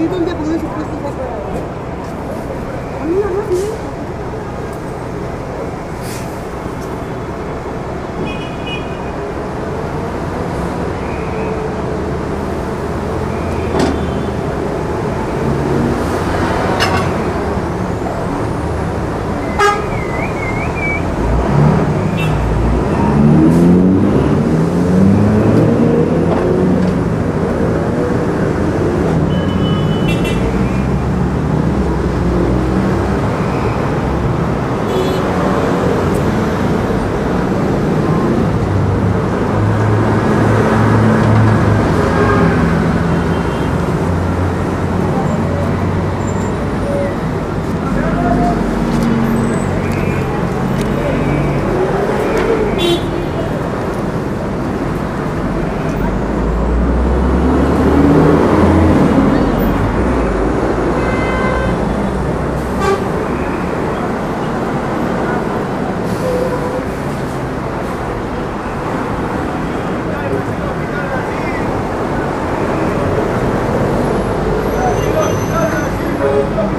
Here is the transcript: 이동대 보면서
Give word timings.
이동대 0.00 0.34
보면서 0.36 0.68